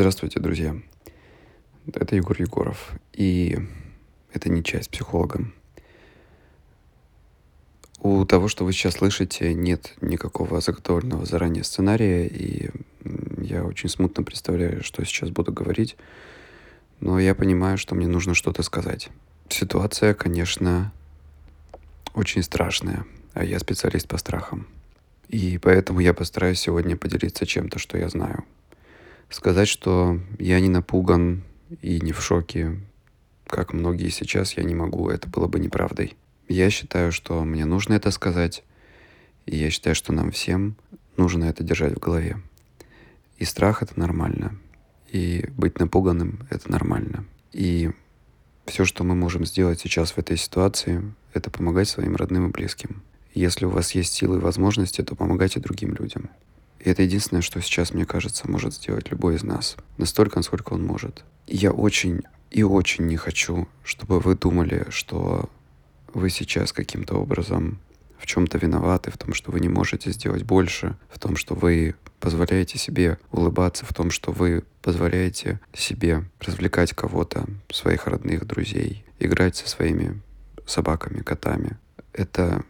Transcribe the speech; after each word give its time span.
Здравствуйте, 0.00 0.40
друзья. 0.40 0.74
Это 1.92 2.16
Егор 2.16 2.34
Егоров. 2.40 2.92
И 3.12 3.58
это 4.32 4.48
не 4.48 4.64
часть 4.64 4.88
психолога. 4.88 5.44
У 7.98 8.24
того, 8.24 8.48
что 8.48 8.64
вы 8.64 8.72
сейчас 8.72 8.94
слышите, 8.94 9.52
нет 9.52 9.92
никакого 10.00 10.62
заготовленного 10.62 11.26
заранее 11.26 11.64
сценария, 11.64 12.26
и 12.26 12.70
я 13.42 13.62
очень 13.62 13.90
смутно 13.90 14.22
представляю, 14.22 14.82
что 14.82 15.04
сейчас 15.04 15.28
буду 15.28 15.52
говорить, 15.52 15.98
но 17.00 17.20
я 17.20 17.34
понимаю, 17.34 17.76
что 17.76 17.94
мне 17.94 18.06
нужно 18.06 18.32
что-то 18.32 18.62
сказать. 18.62 19.10
Ситуация, 19.50 20.14
конечно, 20.14 20.94
очень 22.14 22.42
страшная, 22.42 23.04
а 23.34 23.44
я 23.44 23.58
специалист 23.58 24.08
по 24.08 24.16
страхам. 24.16 24.66
И 25.28 25.58
поэтому 25.58 26.00
я 26.00 26.14
постараюсь 26.14 26.58
сегодня 26.58 26.96
поделиться 26.96 27.44
чем-то, 27.44 27.78
что 27.78 27.98
я 27.98 28.08
знаю. 28.08 28.46
Сказать, 29.30 29.68
что 29.68 30.20
я 30.40 30.58
не 30.58 30.68
напуган 30.68 31.44
и 31.80 32.00
не 32.00 32.12
в 32.12 32.20
шоке, 32.20 32.80
как 33.46 33.72
многие 33.72 34.08
сейчас, 34.08 34.56
я 34.56 34.64
не 34.64 34.74
могу, 34.74 35.08
это 35.08 35.28
было 35.28 35.46
бы 35.46 35.60
неправдой. 35.60 36.16
Я 36.48 36.68
считаю, 36.68 37.12
что 37.12 37.44
мне 37.44 37.64
нужно 37.64 37.94
это 37.94 38.10
сказать, 38.10 38.64
и 39.46 39.56
я 39.56 39.70
считаю, 39.70 39.94
что 39.94 40.12
нам 40.12 40.32
всем 40.32 40.74
нужно 41.16 41.44
это 41.44 41.62
держать 41.62 41.94
в 41.94 42.00
голове. 42.00 42.40
И 43.38 43.44
страх— 43.44 43.82
это 43.84 43.98
нормально, 43.98 44.56
и 45.08 45.48
быть 45.56 45.78
напуганным— 45.78 46.40
это 46.50 46.70
нормально. 46.70 47.24
И 47.52 47.90
все, 48.66 48.84
что 48.84 49.04
мы 49.04 49.14
можем 49.14 49.46
сделать 49.46 49.78
сейчас 49.78 50.10
в 50.10 50.18
этой 50.18 50.36
ситуации, 50.36 51.02
это 51.34 51.50
помогать 51.50 51.88
своим 51.88 52.16
родным 52.16 52.48
и 52.48 52.50
близким. 52.50 53.02
Если 53.32 53.64
у 53.64 53.70
вас 53.70 53.92
есть 53.92 54.12
силы 54.12 54.38
и 54.38 54.40
возможности, 54.40 55.02
то 55.02 55.14
помогайте 55.14 55.60
другим 55.60 55.94
людям. 55.94 56.30
И 56.80 56.88
это 56.88 57.02
единственное, 57.02 57.42
что 57.42 57.60
сейчас, 57.60 57.92
мне 57.92 58.06
кажется, 58.06 58.50
может 58.50 58.74
сделать 58.74 59.10
любой 59.10 59.36
из 59.36 59.42
нас. 59.42 59.76
Настолько, 59.98 60.38
насколько 60.38 60.72
он 60.72 60.84
может. 60.84 61.24
Я 61.46 61.72
очень 61.72 62.22
и 62.50 62.62
очень 62.62 63.06
не 63.06 63.16
хочу, 63.16 63.68
чтобы 63.84 64.18
вы 64.18 64.34
думали, 64.34 64.86
что 64.90 65.48
вы 66.12 66.30
сейчас 66.30 66.72
каким-то 66.72 67.14
образом 67.16 67.78
в 68.18 68.26
чем-то 68.26 68.58
виноваты, 68.58 69.10
в 69.10 69.18
том, 69.18 69.32
что 69.34 69.50
вы 69.50 69.60
не 69.60 69.68
можете 69.68 70.10
сделать 70.10 70.42
больше, 70.42 70.96
в 71.08 71.18
том, 71.18 71.36
что 71.36 71.54
вы 71.54 71.94
позволяете 72.18 72.76
себе 72.76 73.18
улыбаться, 73.30 73.86
в 73.86 73.94
том, 73.94 74.10
что 74.10 74.32
вы 74.32 74.64
позволяете 74.82 75.60
себе 75.72 76.24
развлекать 76.40 76.92
кого-то, 76.92 77.46
своих 77.70 78.06
родных, 78.06 78.46
друзей, 78.46 79.04
играть 79.18 79.56
со 79.56 79.68
своими 79.68 80.20
собаками, 80.66 81.22
котами. 81.22 81.78
Это 82.12 82.64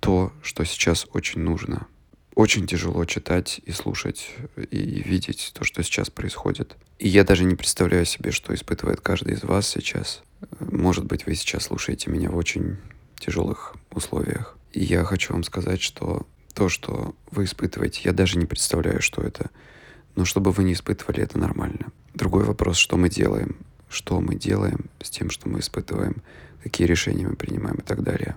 то, 0.00 0.32
что 0.42 0.64
сейчас 0.64 1.06
очень 1.12 1.40
нужно. 1.40 1.86
Очень 2.36 2.66
тяжело 2.66 3.02
читать 3.06 3.62
и 3.64 3.72
слушать 3.72 4.30
и 4.70 5.02
видеть 5.02 5.52
то, 5.54 5.64
что 5.64 5.82
сейчас 5.82 6.10
происходит. 6.10 6.76
И 6.98 7.08
я 7.08 7.24
даже 7.24 7.44
не 7.44 7.54
представляю 7.54 8.04
себе, 8.04 8.30
что 8.30 8.54
испытывает 8.54 9.00
каждый 9.00 9.32
из 9.32 9.42
вас 9.42 9.66
сейчас. 9.66 10.22
Может 10.60 11.06
быть, 11.06 11.24
вы 11.24 11.34
сейчас 11.34 11.64
слушаете 11.64 12.10
меня 12.10 12.30
в 12.30 12.36
очень 12.36 12.76
тяжелых 13.18 13.74
условиях. 13.90 14.58
И 14.74 14.84
я 14.84 15.02
хочу 15.04 15.32
вам 15.32 15.44
сказать, 15.44 15.80
что 15.80 16.26
то, 16.52 16.68
что 16.68 17.14
вы 17.30 17.44
испытываете, 17.44 18.02
я 18.04 18.12
даже 18.12 18.38
не 18.38 18.44
представляю, 18.44 19.00
что 19.00 19.22
это. 19.22 19.48
Но 20.14 20.26
чтобы 20.26 20.52
вы 20.52 20.64
не 20.64 20.74
испытывали, 20.74 21.22
это 21.22 21.38
нормально. 21.38 21.90
Другой 22.12 22.44
вопрос, 22.44 22.76
что 22.76 22.98
мы 22.98 23.08
делаем. 23.08 23.56
Что 23.88 24.20
мы 24.20 24.34
делаем 24.34 24.90
с 25.00 25.08
тем, 25.08 25.30
что 25.30 25.48
мы 25.48 25.60
испытываем, 25.60 26.22
какие 26.62 26.86
решения 26.86 27.26
мы 27.26 27.34
принимаем 27.34 27.76
и 27.76 27.82
так 27.82 28.02
далее. 28.02 28.36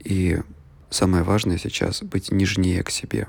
И 0.00 0.40
Самое 0.90 1.22
важное 1.22 1.56
сейчас— 1.56 2.02
быть 2.02 2.32
нежнее 2.32 2.82
к 2.82 2.90
себе, 2.90 3.28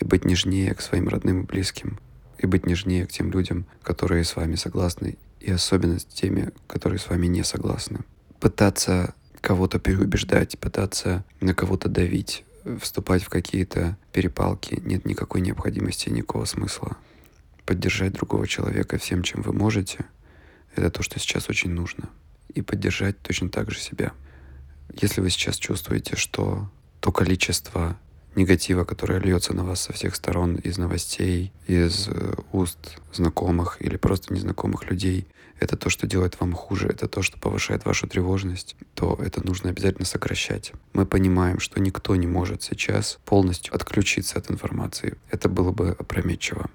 и 0.00 0.04
быть 0.06 0.24
нежнее 0.24 0.74
к 0.74 0.80
своим 0.80 1.08
родным 1.08 1.42
и 1.42 1.46
близким, 1.46 1.98
и 2.38 2.46
быть 2.46 2.66
нежнее 2.66 3.06
к 3.06 3.12
тем 3.12 3.30
людям, 3.30 3.66
которые 3.82 4.24
с 4.24 4.34
вами 4.36 4.54
согласны, 4.54 5.18
и 5.38 5.50
особенно 5.50 5.98
с 5.98 6.06
теми, 6.06 6.50
которые 6.66 6.98
с 6.98 7.08
вами 7.08 7.26
не 7.26 7.44
согласны. 7.44 8.00
Пытаться 8.40 9.14
кого-то 9.42 9.78
переубеждать, 9.78 10.58
пытаться 10.58 11.24
на 11.40 11.54
кого-то 11.54 11.90
давить, 11.90 12.44
вступать 12.80 13.22
в 13.22 13.28
какие-то 13.28 13.98
перепалки 14.12 14.80
нет 14.82 15.04
никакой 15.04 15.42
необходимости, 15.42 16.08
никакого 16.08 16.46
смысла. 16.46 16.96
Поддержать 17.66 18.14
другого 18.14 18.48
человека 18.48 18.96
всем, 18.96 19.22
чем 19.22 19.42
вы 19.42 19.52
можете, 19.52 20.06
это 20.74 20.90
то, 20.90 21.02
что 21.02 21.18
сейчас 21.20 21.50
очень 21.50 21.70
нужно. 21.70 22.08
И 22.54 22.62
поддержать 22.62 23.20
точно 23.20 23.50
так 23.50 23.70
же 23.70 23.78
себя. 23.78 24.12
Если 25.00 25.20
вы 25.20 25.28
сейчас 25.28 25.56
чувствуете, 25.56 26.16
что 26.16 26.70
то 27.00 27.12
количество 27.12 27.96
негатива, 28.34 28.84
которое 28.84 29.18
льется 29.18 29.54
на 29.54 29.64
вас 29.64 29.80
со 29.80 29.92
всех 29.92 30.14
сторон 30.14 30.56
из 30.56 30.78
новостей, 30.78 31.52
из 31.66 32.08
э, 32.08 32.34
уст 32.52 32.98
знакомых 33.12 33.78
или 33.80 33.96
просто 33.96 34.32
незнакомых 34.32 34.88
людей, 34.90 35.26
это 35.60 35.76
то, 35.76 35.90
что 35.90 36.06
делает 36.06 36.38
вам 36.40 36.52
хуже, 36.52 36.88
это 36.88 37.08
то, 37.08 37.22
что 37.22 37.38
повышает 37.38 37.84
вашу 37.84 38.06
тревожность, 38.06 38.76
то 38.94 39.18
это 39.20 39.44
нужно 39.44 39.70
обязательно 39.70 40.06
сокращать. 40.06 40.72
Мы 40.92 41.04
понимаем, 41.04 41.58
что 41.58 41.80
никто 41.80 42.14
не 42.16 42.26
может 42.26 42.62
сейчас 42.62 43.18
полностью 43.24 43.74
отключиться 43.74 44.38
от 44.38 44.50
информации. 44.50 45.16
Это 45.30 45.48
было 45.48 45.72
бы 45.72 45.96
опрометчиво. 45.98 46.70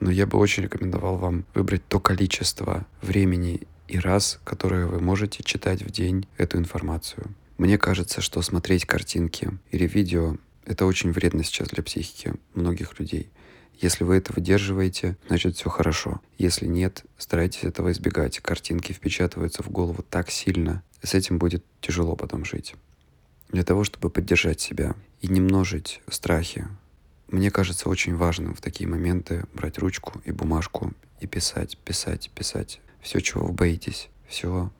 Но 0.00 0.10
я 0.10 0.26
бы 0.26 0.38
очень 0.38 0.64
рекомендовал 0.64 1.16
вам 1.16 1.44
выбрать 1.54 1.86
то 1.86 2.00
количество 2.00 2.84
времени 3.00 3.62
и 3.88 3.98
раз, 3.98 4.40
которое 4.44 4.86
вы 4.86 5.00
можете 5.00 5.44
читать 5.44 5.82
в 5.82 5.90
день 5.90 6.26
эту 6.36 6.58
информацию. 6.58 7.32
Мне 7.58 7.78
кажется, 7.78 8.20
что 8.20 8.42
смотреть 8.42 8.84
картинки 8.84 9.50
или 9.70 9.86
видео— 9.86 10.36
это 10.66 10.84
очень 10.84 11.12
вредно 11.12 11.42
сейчас 11.42 11.68
для 11.68 11.82
психики 11.82 12.34
многих 12.54 12.98
людей. 12.98 13.30
Если 13.78 14.04
вы 14.04 14.16
это 14.16 14.32
выдерживаете, 14.32 15.16
значит 15.28 15.56
все 15.56 15.68
хорошо. 15.70 16.20
Если 16.38 16.66
нет, 16.66 17.04
старайтесь 17.18 17.64
этого 17.64 17.92
избегать. 17.92 18.40
Картинки 18.40 18.92
впечатываются 18.92 19.62
в 19.62 19.70
голову 19.70 20.02
так 20.02 20.30
сильно. 20.30 20.82
С 21.02 21.14
этим 21.14 21.38
будет 21.38 21.64
тяжело 21.80 22.16
потом 22.16 22.44
жить. 22.44 22.74
Для 23.50 23.64
того, 23.64 23.84
чтобы 23.84 24.10
поддержать 24.10 24.60
себя 24.60 24.94
и 25.20 25.28
не 25.28 25.40
множить 25.40 26.00
страхи, 26.08 26.66
мне 27.28 27.50
кажется 27.50 27.88
очень 27.88 28.16
важным 28.16 28.54
в 28.54 28.60
такие 28.60 28.88
моменты 28.88 29.44
брать 29.52 29.78
ручку 29.78 30.20
и 30.24 30.32
бумажку 30.32 30.92
и 31.20 31.26
писать, 31.26 31.76
писать, 31.78 32.30
писать. 32.34 32.80
Все, 33.00 33.20
чего 33.20 33.46
вы 33.46 33.52
боитесь, 33.52 34.08
все, 34.26 34.70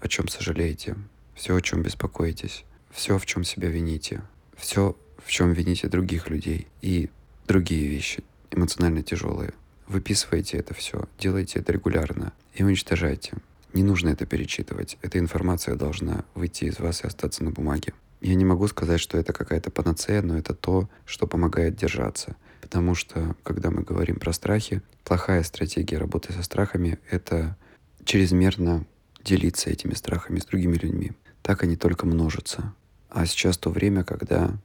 о 0.00 0.08
чем 0.08 0.28
сожалеете, 0.28 0.96
все, 1.34 1.56
о 1.56 1.60
чем 1.60 1.82
беспокоитесь, 1.82 2.64
все, 2.90 3.18
в 3.18 3.26
чем 3.26 3.44
себя 3.44 3.68
вините, 3.68 4.22
все, 4.56 4.96
в 5.18 5.30
чем 5.30 5.52
вините 5.52 5.88
других 5.88 6.28
людей 6.28 6.66
и 6.82 7.10
другие 7.46 7.88
вещи, 7.88 8.22
эмоционально 8.50 9.02
тяжелые. 9.02 9.52
Выписывайте 9.86 10.58
это 10.58 10.74
все, 10.74 11.08
делайте 11.18 11.58
это 11.58 11.72
регулярно 11.72 12.32
и 12.54 12.62
уничтожайте. 12.62 13.32
Не 13.72 13.82
нужно 13.82 14.08
это 14.10 14.26
перечитывать. 14.26 14.98
Эта 15.02 15.18
информация 15.18 15.76
должна 15.76 16.24
выйти 16.34 16.64
из 16.64 16.78
вас 16.78 17.02
и 17.02 17.06
остаться 17.06 17.44
на 17.44 17.50
бумаге. 17.50 17.92
Я 18.20 18.34
не 18.34 18.44
могу 18.44 18.66
сказать, 18.68 19.00
что 19.00 19.16
это 19.16 19.32
какая-то 19.32 19.70
панацея, 19.70 20.22
но 20.22 20.36
это 20.36 20.54
то, 20.54 20.90
что 21.06 21.26
помогает 21.26 21.76
держаться. 21.76 22.36
Потому 22.60 22.94
что, 22.94 23.34
когда 23.42 23.70
мы 23.70 23.82
говорим 23.82 24.16
про 24.16 24.32
страхи, 24.32 24.82
плохая 25.04 25.42
стратегия 25.42 25.98
работы 25.98 26.32
со 26.32 26.42
страхами— 26.42 26.98
это 27.10 27.56
чрезмерно 28.04 28.84
делиться 29.24 29.70
этими 29.70 29.94
страхами 29.94 30.38
с 30.38 30.46
другими 30.46 30.76
людьми 30.76 31.12
так 31.42 31.62
они 31.62 31.76
только 31.76 32.06
множатся. 32.06 32.74
А 33.08 33.26
сейчас 33.26 33.58
то 33.58 33.70
время, 33.70 34.04
когда 34.04 34.56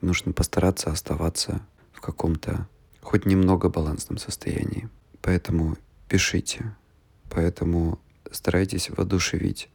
нужно 0.00 0.32
постараться 0.32 0.90
оставаться 0.90 1.60
в 1.92 2.00
каком-то 2.00 2.68
хоть 3.00 3.26
немного 3.26 3.68
балансном 3.68 4.18
состоянии. 4.18 4.88
Поэтому 5.20 5.76
пишите, 6.08 6.74
поэтому 7.30 7.98
старайтесь 8.30 8.90
воодушевить, 8.90 9.68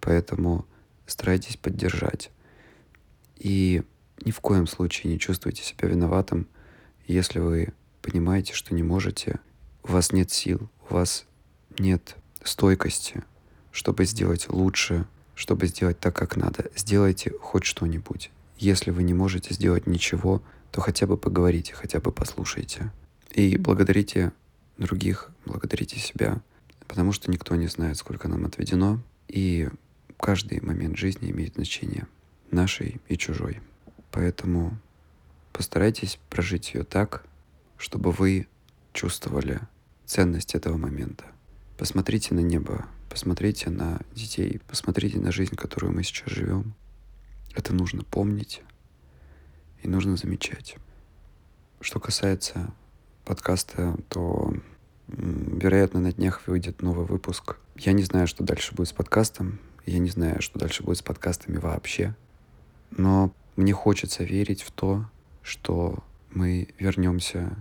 поэтому 0.00 0.66
старайтесь 1.06 1.56
поддержать. 1.56 2.30
И 3.36 3.82
ни 4.24 4.30
в 4.30 4.40
коем 4.40 4.66
случае 4.66 5.12
не 5.12 5.18
чувствуйте 5.18 5.62
себя 5.62 5.88
виноватым, 5.88 6.46
если 7.06 7.38
вы 7.38 7.72
понимаете, 8.02 8.52
что 8.54 8.74
не 8.74 8.82
можете, 8.82 9.40
у 9.82 9.92
вас 9.92 10.12
нет 10.12 10.30
сил, 10.30 10.68
у 10.88 10.94
вас 10.94 11.26
нет 11.78 12.16
стойкости, 12.44 13.24
чтобы 13.72 14.04
сделать 14.04 14.48
лучше, 14.48 15.06
чтобы 15.34 15.66
сделать 15.66 15.98
так, 15.98 16.14
как 16.14 16.36
надо. 16.36 16.70
Сделайте 16.76 17.32
хоть 17.40 17.64
что-нибудь. 17.64 18.30
Если 18.58 18.90
вы 18.90 19.02
не 19.02 19.14
можете 19.14 19.54
сделать 19.54 19.86
ничего, 19.86 20.42
то 20.70 20.80
хотя 20.80 21.06
бы 21.06 21.16
поговорите, 21.16 21.74
хотя 21.74 22.00
бы 22.00 22.12
послушайте. 22.12 22.92
И 23.30 23.56
благодарите 23.56 24.32
других, 24.78 25.30
благодарите 25.44 25.98
себя, 25.98 26.40
потому 26.86 27.12
что 27.12 27.30
никто 27.30 27.56
не 27.56 27.66
знает, 27.66 27.96
сколько 27.96 28.28
нам 28.28 28.44
отведено, 28.44 29.00
и 29.28 29.68
каждый 30.18 30.60
момент 30.60 30.96
жизни 30.96 31.30
имеет 31.30 31.54
значение, 31.54 32.06
нашей 32.50 33.00
и 33.08 33.16
чужой. 33.16 33.60
Поэтому 34.10 34.78
постарайтесь 35.52 36.18
прожить 36.28 36.74
ее 36.74 36.84
так, 36.84 37.24
чтобы 37.78 38.12
вы 38.12 38.46
чувствовали 38.92 39.60
ценность 40.04 40.54
этого 40.54 40.76
момента. 40.76 41.24
Посмотрите 41.78 42.34
на 42.34 42.40
небо 42.40 42.86
Посмотрите 43.12 43.68
на 43.68 44.00
детей, 44.14 44.58
посмотрите 44.66 45.20
на 45.20 45.32
жизнь, 45.32 45.54
которую 45.54 45.92
мы 45.92 46.02
сейчас 46.02 46.30
живем. 46.30 46.74
Это 47.54 47.74
нужно 47.74 48.04
помнить 48.04 48.62
и 49.82 49.88
нужно 49.88 50.16
замечать. 50.16 50.76
Что 51.82 52.00
касается 52.00 52.72
подкаста, 53.26 53.96
то 54.08 54.54
Вероятно, 55.08 56.00
на 56.00 56.10
днях 56.10 56.46
выйдет 56.46 56.80
новый 56.80 57.04
выпуск. 57.04 57.58
Я 57.76 57.92
не 57.92 58.02
знаю, 58.02 58.26
что 58.26 58.44
дальше 58.44 58.74
будет 58.74 58.88
с 58.88 58.92
подкастом. 58.92 59.60
Я 59.84 59.98
не 59.98 60.08
знаю, 60.08 60.40
что 60.40 60.58
дальше 60.58 60.82
будет 60.82 60.98
с 60.98 61.02
подкастами 61.02 61.58
вообще. 61.58 62.16
Но 62.90 63.34
мне 63.56 63.74
хочется 63.74 64.24
верить 64.24 64.62
в 64.62 64.70
то, 64.70 65.04
что 65.42 66.02
мы 66.30 66.68
вернемся 66.78 67.58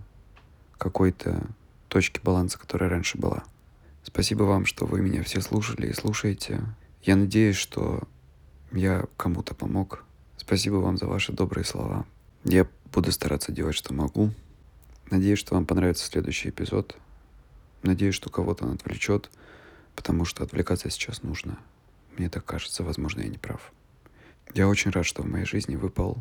к 0.74 0.78
какой-то 0.78 1.46
точке 1.90 2.22
баланса, 2.24 2.58
которая 2.58 2.90
раньше 2.90 3.18
была. 3.18 3.44
Спасибо 4.04 4.44
вам, 4.44 4.66
что 4.66 4.86
вы 4.86 5.02
меня 5.02 5.24
все 5.24 5.42
слушали 5.42 5.88
и 5.88 5.94
слушаете. 5.94 6.62
Я 7.04 7.16
надеюсь, 7.16 7.56
что 7.56 8.08
я 8.72 9.06
кому-то 9.18 9.54
помог. 9.54 10.04
Спасибо 10.38 10.76
вам 10.76 10.98
за 10.98 11.08
ваши 11.08 11.32
добрые 11.32 11.66
слова. 11.66 12.06
Я 12.44 12.68
буду 12.92 13.12
стараться 13.12 13.52
делать, 13.52 13.76
что 13.76 13.94
могу. 13.94 14.32
Надеюсь, 15.10 15.40
что 15.40 15.56
вам 15.56 15.66
понравится 15.66 16.06
следующий 16.06 16.50
эпизод. 16.50 16.96
Надеюсь, 17.84 18.16
что 18.16 18.30
кого-то 18.30 18.66
он 18.66 18.74
отвлечет, 18.74 19.30
потому 19.96 20.26
что 20.26 20.44
отвлекаться 20.44 20.90
сейчас 20.90 21.24
нужно. 21.24 21.58
Мне 22.18 22.30
так 22.30 22.46
кажется, 22.46 22.84
возможно, 22.84 23.22
я 23.22 23.28
не 23.28 23.38
прав. 23.38 23.72
Я 24.54 24.68
очень 24.68 24.92
рад, 24.92 25.06
что 25.06 25.24
в 25.24 25.28
моей 25.28 25.46
жизни 25.46 25.76
выпал 25.76 26.18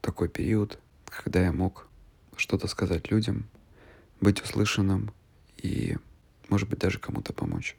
такой 0.00 0.28
период, 0.28 0.78
когда 1.06 1.42
я 1.42 1.52
мог 1.52 1.86
что-то 2.36 2.66
сказать 2.66 3.10
людям, 3.10 3.48
быть 4.20 4.42
услышанным 4.42 5.12
и, 5.56 5.96
может 6.48 6.68
быть, 6.68 6.78
даже 6.78 6.98
кому-то 6.98 7.32
помочь. 7.32 7.76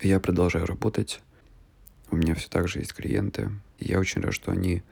Я 0.00 0.20
продолжаю 0.20 0.66
работать. 0.66 1.20
У 2.10 2.16
меня 2.16 2.34
все 2.34 2.48
так 2.48 2.68
же 2.68 2.78
есть 2.78 2.94
клиенты. 2.94 3.50
И 3.78 3.86
я 3.86 3.98
очень 3.98 4.22
рад, 4.22 4.34
что 4.34 4.52
они 4.52 4.82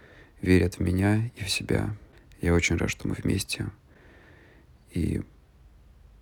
верят 0.41 0.77
в 0.77 0.81
меня 0.81 1.31
и 1.37 1.45
в 1.45 1.51
себя. 1.51 1.95
Я 2.41 2.55
очень 2.55 2.77
рад, 2.77 2.91
что 2.91 3.09
мы 3.09 3.15
вместе. 3.15 3.67
И 4.91 5.23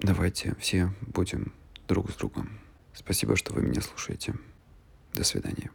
давайте 0.01 0.55
все 0.59 0.93
будем 1.01 1.53
друг 1.89 2.11
с 2.11 2.15
другом. 2.17 2.61
Спасибо, 2.95 3.37
что 3.37 3.53
вы 3.53 3.63
меня 3.63 3.81
слушаете. 3.81 4.35
До 5.15 5.25
свидания. 5.25 5.71